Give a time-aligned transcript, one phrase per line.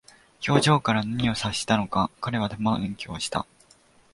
[0.47, 3.45] 表情から何か察したのか、彼は手招きをした。